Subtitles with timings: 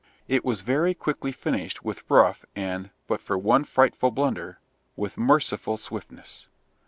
[0.27, 4.57] It was very quickly finished, with rough and, but for one frightful blunder,
[4.95, 6.47] with merciful swiftness.